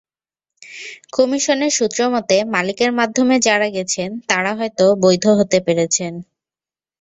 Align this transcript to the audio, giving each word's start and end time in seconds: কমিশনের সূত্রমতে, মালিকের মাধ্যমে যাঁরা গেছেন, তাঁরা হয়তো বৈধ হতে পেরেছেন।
কমিশনের 1.13 1.71
সূত্রমতে, 1.71 2.37
মালিকের 2.53 2.91
মাধ্যমে 2.99 3.35
যাঁরা 3.39 3.67
গেছেন, 3.69 4.09
তাঁরা 4.29 4.51
হয়তো 4.55 4.85
বৈধ 5.03 5.25
হতে 5.39 5.57
পেরেছেন। 5.67 6.13